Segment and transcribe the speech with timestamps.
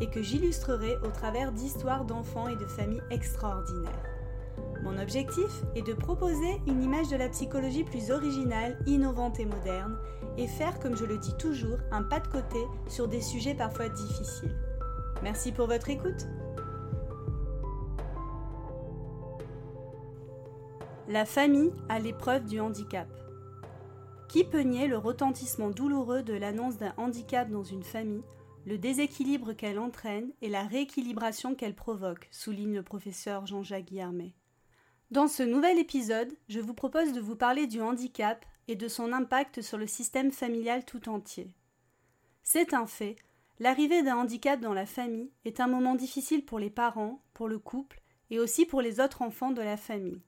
[0.00, 4.02] et que j'illustrerai au travers d'histoires d'enfants et de familles extraordinaires.
[4.82, 9.98] Mon objectif est de proposer une image de la psychologie plus originale, innovante et moderne,
[10.36, 13.88] et faire, comme je le dis toujours, un pas de côté sur des sujets parfois
[13.88, 14.56] difficiles.
[15.22, 16.26] Merci pour votre écoute.
[21.08, 23.08] La famille à l'épreuve du handicap.
[24.28, 28.22] Qui peut nier le retentissement douloureux de l'annonce d'un handicap dans une famille,
[28.66, 34.34] le déséquilibre qu'elle entraîne et la rééquilibration qu'elle provoque, souligne le professeur Jean-Jacques Guillermet.
[35.10, 39.12] Dans ce nouvel épisode, je vous propose de vous parler du handicap et de son
[39.12, 41.54] impact sur le système familial tout entier.
[42.42, 43.16] C'est un fait,
[43.58, 47.58] l'arrivée d'un handicap dans la famille est un moment difficile pour les parents, pour le
[47.58, 50.20] couple et aussi pour les autres enfants de la famille.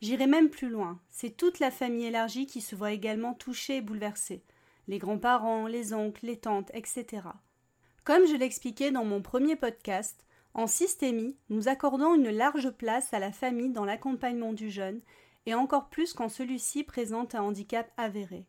[0.00, 3.82] J'irai même plus loin, c'est toute la famille élargie qui se voit également touchée et
[3.82, 4.42] bouleversée,
[4.88, 7.28] les grands-parents, les oncles, les tantes, etc.
[8.04, 13.18] Comme je l'expliquais dans mon premier podcast, en systémie, nous accordons une large place à
[13.18, 15.00] la famille dans l'accompagnement du jeune,
[15.46, 18.46] et encore plus quand celui-ci présente un handicap avéré.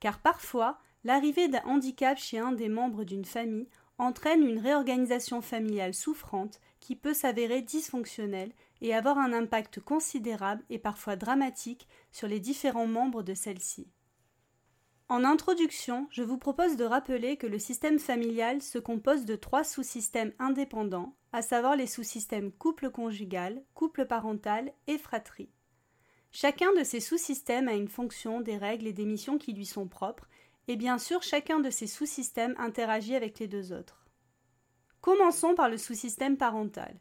[0.00, 3.68] Car parfois, l'arrivée d'un handicap chez un des membres d'une famille
[3.98, 10.78] entraîne une réorganisation familiale souffrante qui peut s'avérer dysfonctionnelle et avoir un impact considérable et
[10.78, 13.88] parfois dramatique sur les différents membres de celle-ci.
[15.08, 19.62] En introduction, je vous propose de rappeler que le système familial se compose de trois
[19.62, 25.48] sous-systèmes indépendants, à savoir les sous-systèmes couple conjugal, couple parental et fratrie.
[26.32, 29.86] Chacun de ces sous-systèmes a une fonction, des règles et des missions qui lui sont
[29.86, 30.28] propres,
[30.66, 34.04] et bien sûr chacun de ces sous-systèmes interagit avec les deux autres.
[35.02, 36.98] Commençons par le sous-système parental.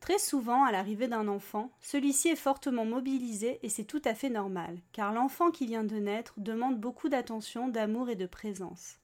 [0.00, 4.30] Très souvent, à l'arrivée d'un enfant, celui-ci est fortement mobilisé et c'est tout à fait
[4.30, 9.00] normal, car l'enfant qui vient de naître demande beaucoup d'attention, d'amour et de présence.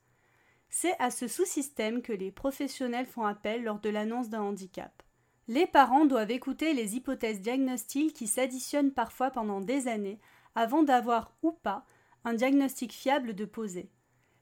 [0.69, 5.03] C'est à ce sous-système que les professionnels font appel lors de l'annonce d'un handicap.
[5.47, 10.19] Les parents doivent écouter les hypothèses diagnostiques qui s'additionnent parfois pendant des années
[10.55, 11.85] avant d'avoir ou pas
[12.23, 13.91] un diagnostic fiable de poser.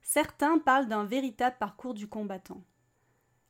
[0.02, 2.64] Certains parlent d'un véritable parcours du combattant.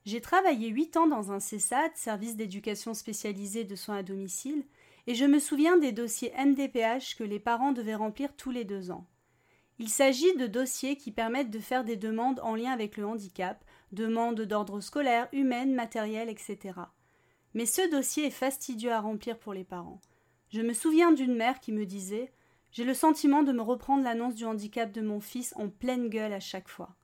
[0.06, 4.66] J'ai travaillé huit ans dans un CESAD, service d'éducation spécialisé de soins à domicile,
[5.08, 8.92] et je me souviens des dossiers MDPH que les parents devaient remplir tous les deux
[8.92, 9.08] ans.
[9.80, 13.64] Il s'agit de dossiers qui permettent de faire des demandes en lien avec le handicap,
[13.92, 16.80] demandes d'ordre scolaire, humaine, matériel, etc.
[17.54, 20.02] Mais ce dossier est fastidieux à remplir pour les parents.
[20.50, 22.32] Je me souviens d'une mère qui me disait
[22.72, 26.34] J'ai le sentiment de me reprendre l'annonce du handicap de mon fils en pleine gueule
[26.34, 26.96] à chaque fois.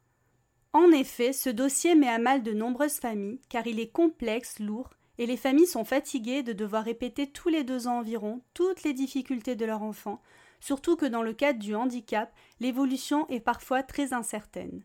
[0.73, 4.91] En effet, ce dossier met à mal de nombreuses familles, car il est complexe, lourd,
[5.17, 8.93] et les familles sont fatiguées de devoir répéter tous les deux ans environ toutes les
[8.93, 10.21] difficultés de leur enfant,
[10.59, 14.83] surtout que dans le cadre du handicap, l'évolution est parfois très incertaine.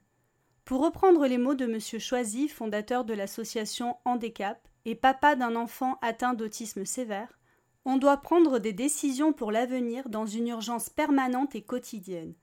[0.65, 1.79] Pour reprendre les mots de M.
[2.01, 7.39] Choisy, fondateur de l'association Handicap et papa d'un enfant atteint d'autisme sévère,
[7.85, 12.35] on doit prendre des décisions pour l'avenir dans une urgence permanente et quotidienne.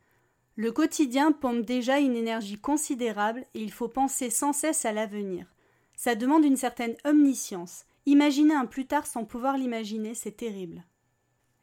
[0.58, 5.48] Le quotidien pompe déjà une énergie considérable et il faut penser sans cesse à l'avenir.
[5.96, 7.86] Ça demande une certaine omniscience.
[8.06, 10.84] Imaginer un plus tard sans pouvoir l'imaginer, c'est terrible.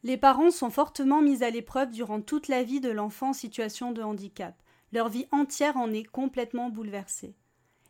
[0.03, 3.91] Les parents sont fortement mis à l'épreuve durant toute la vie de l'enfant en situation
[3.91, 4.55] de handicap.
[4.91, 7.35] Leur vie entière en est complètement bouleversée.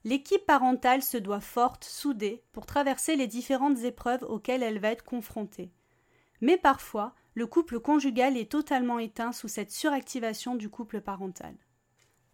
[0.04, 5.04] L'équipe parentale se doit forte, soudée, pour traverser les différentes épreuves auxquelles elle va être
[5.04, 5.72] confrontée.
[6.42, 11.56] Mais parfois, le couple conjugal est totalement éteint sous cette suractivation du couple parental.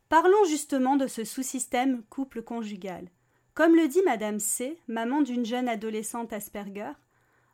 [0.10, 3.10] Parlons justement de ce sous-système couple conjugal.
[3.54, 6.92] Comme le dit Madame C, maman d'une jeune adolescente Asperger,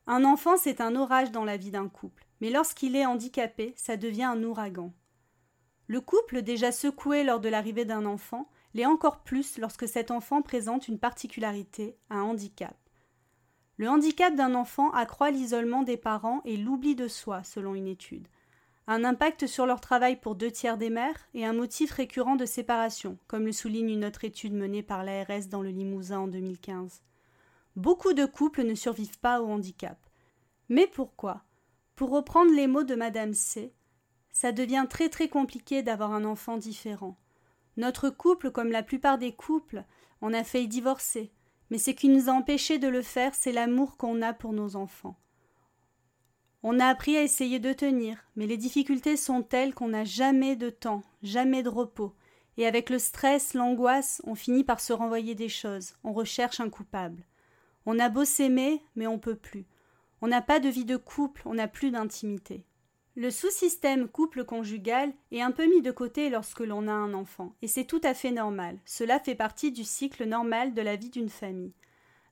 [0.07, 3.97] un enfant c'est un orage dans la vie d'un couple, mais lorsqu'il est handicapé, ça
[3.97, 4.93] devient un ouragan.
[5.87, 10.41] Le couple, déjà secoué lors de l'arrivée d'un enfant, l'est encore plus lorsque cet enfant
[10.41, 12.75] présente une particularité, un handicap.
[13.77, 18.27] Le handicap d'un enfant accroît l'isolement des parents et l'oubli de soi, selon une étude.
[18.87, 22.45] Un impact sur leur travail pour deux tiers des mères et un motif récurrent de
[22.45, 27.01] séparation, comme le souligne une autre étude menée par l'ARS dans le Limousin en 2015.
[27.75, 29.97] Beaucoup de couples ne survivent pas au handicap.
[30.67, 31.43] Mais pourquoi?
[31.95, 33.71] Pour reprendre les mots de Madame C,
[34.31, 37.15] ça devient très très compliqué d'avoir un enfant différent.
[37.77, 39.83] Notre couple, comme la plupart des couples,
[40.19, 41.31] en a failli divorcer,
[41.71, 44.75] mais ce qui nous a empêchés de le faire, c'est l'amour qu'on a pour nos
[44.75, 45.15] enfants.
[46.63, 50.55] On a appris à essayer de tenir, mais les difficultés sont telles qu'on n'a jamais
[50.55, 52.13] de temps, jamais de repos,
[52.57, 56.69] et avec le stress, l'angoisse, on finit par se renvoyer des choses, on recherche un
[56.69, 57.23] coupable.
[57.85, 59.65] On a beau s'aimer, mais on peut plus.
[60.21, 62.63] On n'a pas de vie de couple, on n'a plus d'intimité.
[63.21, 67.53] Le sous-système couple conjugal est un peu mis de côté lorsque l'on a un enfant,
[67.61, 68.79] et c'est tout à fait normal.
[68.83, 71.75] Cela fait partie du cycle normal de la vie d'une famille.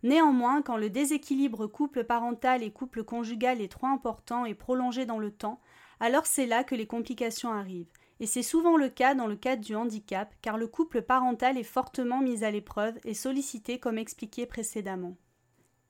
[0.01, 5.19] Néanmoins, quand le déséquilibre couple parental et couple conjugal est trop important et prolongé dans
[5.19, 5.61] le temps,
[5.99, 7.93] alors c'est là que les complications arrivent.
[8.19, 11.63] Et c'est souvent le cas dans le cadre du handicap, car le couple parental est
[11.63, 15.15] fortement mis à l'épreuve et sollicité comme expliqué précédemment.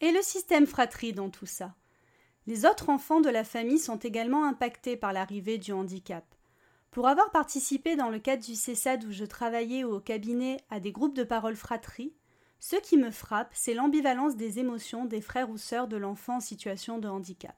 [0.02, 1.74] Et le système fratrie dans tout ça?
[2.50, 6.26] Les autres enfants de la famille sont également impactés par l'arrivée du handicap.
[6.90, 10.92] Pour avoir participé dans le cadre du CESAD où je travaillais au cabinet à des
[10.92, 12.12] groupes de parole fratrie,
[12.60, 16.40] ce qui me frappe, c'est l'ambivalence des émotions des frères ou sœurs de l'enfant en
[16.40, 17.56] situation de handicap.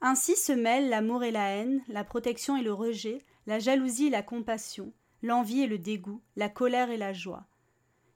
[0.00, 4.10] Ainsi se mêlent l'amour et la haine, la protection et le rejet, la jalousie et
[4.10, 7.44] la compassion, l'envie et le dégoût, la colère et la joie.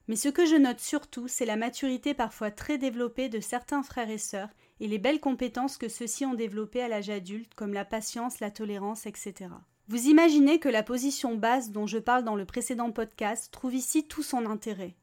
[0.09, 4.09] Mais ce que je note surtout, c'est la maturité parfois très développée de certains frères
[4.09, 4.49] et sœurs
[4.81, 8.51] et les belles compétences que ceux-ci ont développées à l'âge adulte, comme la patience, la
[8.51, 9.51] tolérance, etc.
[9.89, 14.07] Vous imaginez que la position basse dont je parle dans le précédent podcast trouve ici
[14.07, 14.97] tout son intérêt.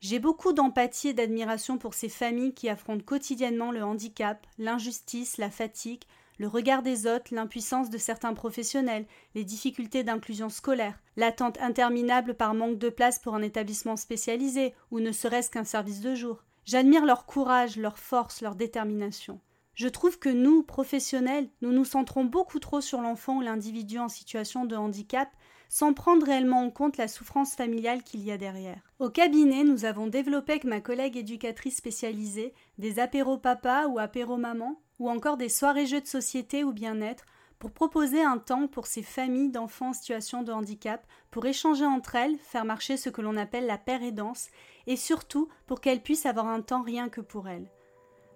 [0.00, 5.50] J'ai beaucoup d'empathie et d'admiration pour ces familles qui affrontent quotidiennement le handicap, l'injustice, la
[5.50, 6.04] fatigue,
[6.38, 12.54] le regard des autres, l'impuissance de certains professionnels, les difficultés d'inclusion scolaire, l'attente interminable par
[12.54, 16.44] manque de place pour un établissement spécialisé ou ne serait-ce qu'un service de jour.
[16.68, 19.40] J'admire leur courage, leur force, leur détermination.
[19.72, 24.10] Je trouve que nous, professionnels, nous nous centrons beaucoup trop sur l'enfant ou l'individu en
[24.10, 25.30] situation de handicap
[25.70, 28.82] sans prendre réellement en compte la souffrance familiale qu'il y a derrière.
[28.98, 34.36] Au cabinet, nous avons développé avec ma collègue éducatrice spécialisée des apéros papa ou apéros
[34.36, 37.24] maman, ou encore des soirées jeux de société ou bien-être,
[37.58, 42.14] pour proposer un temps pour ces familles d'enfants en situation de handicap, pour échanger entre
[42.14, 44.48] elles, faire marcher ce que l'on appelle la paire aidance,
[44.86, 47.70] et surtout pour qu'elles puissent avoir un temps rien que pour elles.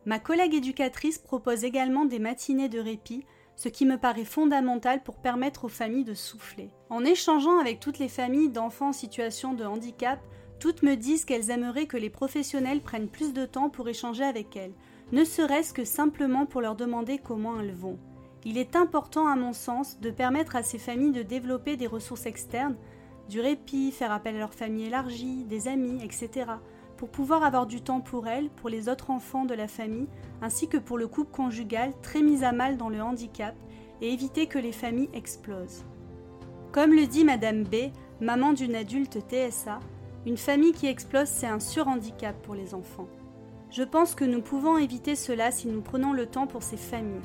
[0.04, 3.24] Ma collègue éducatrice propose également des matinées de répit
[3.54, 6.70] ce qui me paraît fondamental pour permettre aux familles de souffler.
[6.90, 10.18] En échangeant avec toutes les familles d'enfants en situation de handicap,
[10.58, 14.56] toutes me disent qu'elles aimeraient que les professionnels prennent plus de temps pour échanger avec
[14.56, 14.74] elles,
[15.12, 17.98] ne serait-ce que simplement pour leur demander comment elles vont.
[18.44, 22.26] Il est important, à mon sens, de permettre à ces familles de développer des ressources
[22.26, 22.76] externes,
[23.28, 26.46] du répit, faire appel à leur famille élargie, des amis, etc.,
[26.96, 30.08] pour pouvoir avoir du temps pour elles, pour les autres enfants de la famille,
[30.40, 33.54] ainsi que pour le couple conjugal très mis à mal dans le handicap,
[34.00, 35.84] et éviter que les familles explosent.
[36.72, 39.78] Comme le dit Madame B, maman d'une adulte TSA,
[40.26, 43.08] une famille qui explose, c'est un surhandicap pour les enfants.
[43.70, 47.22] Je pense que nous pouvons éviter cela si nous prenons le temps pour ces familles.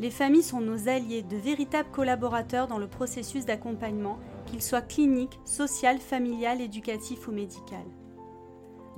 [0.00, 5.38] Les familles sont nos alliés, de véritables collaborateurs dans le processus d'accompagnement, qu'il soit clinique,
[5.44, 7.84] social, familial, éducatif ou médical.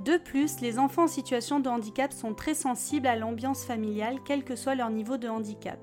[0.05, 4.45] De plus, les enfants en situation de handicap sont très sensibles à l'ambiance familiale, quel
[4.45, 5.81] que soit leur niveau de handicap.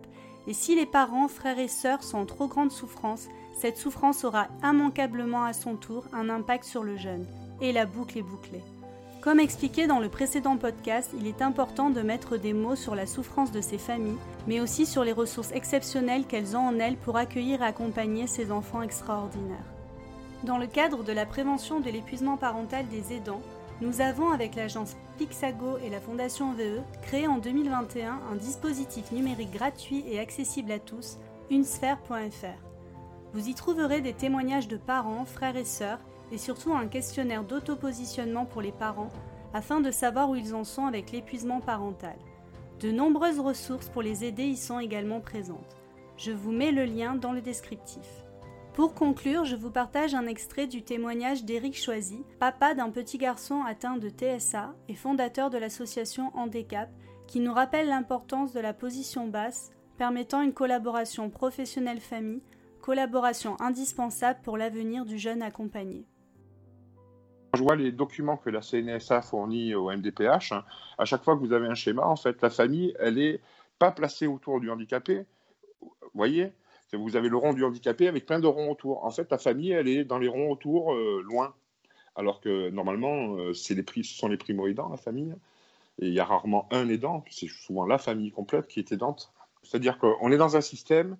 [0.48, 3.27] Et si les parents, frères et sœurs sont en trop grande souffrance,
[3.60, 7.27] cette souffrance aura immanquablement à son tour un impact sur le jeune.
[7.60, 8.63] Et la boucle est bouclée.
[9.21, 13.06] Comme expliqué dans le précédent podcast, il est important de mettre des mots sur la
[13.06, 17.18] souffrance de ces familles, mais aussi sur les ressources exceptionnelles qu'elles ont en elles pour
[17.18, 19.57] accueillir et accompagner ces enfants extraordinaires.
[20.45, 23.42] Dans le cadre de la prévention de l'épuisement parental des aidants,
[23.81, 29.52] nous avons, avec l'agence Pixago et la Fondation VE, créé en 2021 un dispositif numérique
[29.52, 31.18] gratuit et accessible à tous,
[31.49, 32.64] unesphère.fr.
[33.33, 35.99] Vous y trouverez des témoignages de parents, frères et sœurs,
[36.31, 39.09] et surtout un questionnaire d'autopositionnement pour les parents,
[39.54, 42.16] afin de savoir où ils en sont avec l'épuisement parental.
[42.80, 45.76] De nombreuses ressources pour les aider y sont également présentes.
[46.18, 48.07] Je vous mets le lien dans le descriptif.
[48.74, 53.64] Pour conclure, je vous partage un extrait du témoignage d'Éric Choisy, papa d'un petit garçon
[53.64, 56.90] atteint de TSA et fondateur de l'association Handicap,
[57.28, 62.42] qui nous rappelle l'importance de la position basse, permettant une collaboration professionnelle-famille,
[62.81, 66.07] collaboration indispensable pour l'avenir du jeune accompagné.
[67.53, 70.51] Je vois les documents que la CNSA fournit au MDPH.
[70.51, 70.63] Hein.
[70.97, 73.39] À chaque fois que vous avez un schéma, en fait, la famille, elle n'est
[73.79, 75.25] pas placée autour du handicapé.
[75.81, 76.51] Vous voyez?
[76.94, 79.06] Vous avez le rond du handicapé avec plein de ronds autour.
[79.06, 81.53] En fait, la famille, elle est dans les ronds autour, euh, loin.
[82.15, 85.35] Alors que normalement, euh, les, ce sont les primo-aidants, la famille.
[85.99, 89.31] Et il y a rarement un aidant, c'est souvent la famille complète qui est aidante.
[89.63, 91.18] C'est-à-dire qu'on est dans un système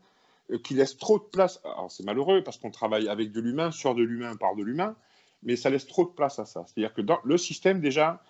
[0.51, 1.62] euh, qui laisse trop de place.
[1.89, 4.95] C'est malheureux parce qu'on travaille avec de l'humain, sur de l'humain, par de l'humain,
[5.43, 6.63] mais ça laisse trop de place à ça.
[6.65, 8.22] C'est-à-dire que dans le système, déjà,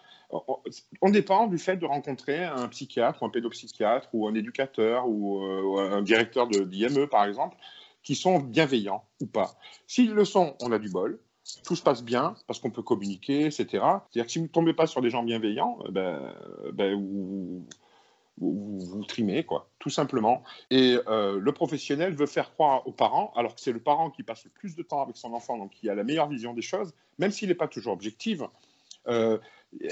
[1.02, 5.44] on dépend du fait de rencontrer un psychiatre ou un pédopsychiatre ou un éducateur ou
[5.44, 7.58] euh, un directeur d'IME, par exemple,
[8.04, 9.58] qui sont bienveillants ou pas.
[9.88, 11.20] S'ils le sont, on a du bol.
[11.64, 13.66] Tout se passe bien parce qu'on peut communiquer, etc.
[13.72, 16.36] C'est-à-dire que si vous ne tombez pas sur des gens bienveillants, euh, ben,
[16.74, 17.66] ben,
[18.40, 20.44] vous, vous, trimez, quoi, tout simplement.
[20.72, 24.24] Et euh, le professionnel veut faire croire aux parents, alors que c'est le parent qui
[24.24, 26.62] passe le plus de temps avec son enfant, donc qui a la meilleure vision des
[26.62, 28.42] choses, même s'il n'est pas toujours objectif,
[29.08, 29.38] euh,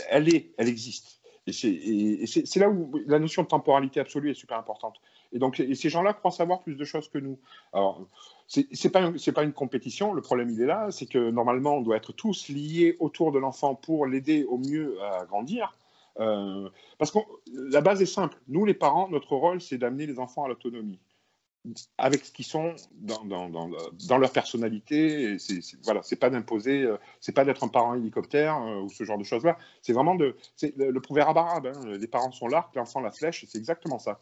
[0.10, 1.22] elle est, elle existe.
[1.48, 5.00] Et c'est là où la notion de temporalité absolue est super importante.
[5.32, 7.40] Et donc, ces gens-là croient savoir plus de choses que nous.
[7.72, 8.06] Alors,
[8.48, 10.14] c'est pas, pas une compétition.
[10.14, 13.40] Le problème, il est là, c'est que normalement, on doit être tous liés autour de
[13.40, 15.78] l'enfant pour l'aider au mieux à grandir.
[16.20, 17.20] Euh, parce que
[17.54, 18.38] la base est simple.
[18.48, 21.00] Nous, les parents, notre rôle, c'est d'amener les enfants à l'autonomie
[21.98, 25.38] avec ce qu'ils sont dans, leur personnalité.
[25.40, 29.04] C'est, voilà, c'est pas d'imposer, euh, c'est pas d'être un parent hélicoptère euh, ou ce
[29.04, 29.58] genre de choses-là.
[29.82, 30.36] C'est vraiment le,
[31.02, 31.68] proverbe arabe.
[31.68, 33.46] Hein, les parents sont l'arc, l'enfant la flèche.
[33.48, 34.20] C'est exactement ça.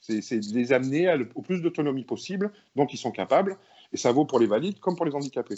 [0.00, 3.58] C'est, de les amener au plus d'autonomie possible, dont ils sont capables.
[3.92, 5.56] Et ça vaut pour les valides comme pour les handicapés.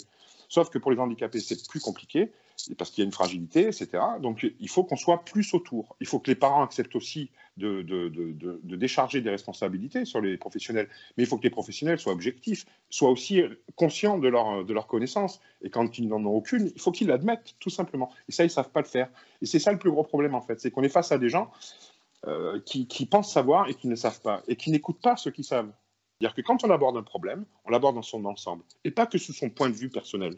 [0.49, 2.31] Sauf que pour les handicapés, c'est plus compliqué,
[2.77, 3.89] parce qu'il y a une fragilité, etc.
[4.19, 5.95] Donc il faut qu'on soit plus autour.
[6.01, 10.89] Il faut que les parents acceptent aussi de, décharger des responsabilités sur les professionnels.
[11.15, 13.41] Mais il faut que les professionnels soient objectifs, soient aussi
[13.75, 15.39] conscients de leur, de leur connaissance.
[15.61, 18.11] Et quand ils n'en ont aucune, il faut qu'ils l'admettent, tout simplement.
[18.27, 19.09] Et ça, ils ne savent pas le faire.
[19.41, 20.59] Et c'est ça le plus gros problème, en fait.
[20.59, 21.51] C'est qu'on est face à des gens
[22.27, 25.43] euh, qui pensent savoir et qui ne savent pas, et qui n'écoutent pas ceux qui
[25.43, 25.71] savent.
[26.19, 29.17] C'est-à-dire que quand on aborde un problème, on l'aborde dans son ensemble, et pas que
[29.17, 30.37] sous son point de vue personnel.